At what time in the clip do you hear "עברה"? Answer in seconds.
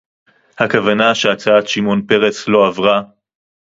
2.67-3.01